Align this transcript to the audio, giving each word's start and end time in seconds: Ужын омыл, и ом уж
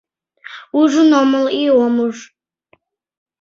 Ужын 0.79 1.09
омыл, 1.21 1.45
и 1.59 1.63
ом 1.83 1.95
уж 2.07 2.17